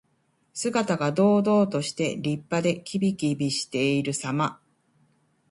[0.55, 4.59] 姿が堂々として、立派で、きびきびしているさま。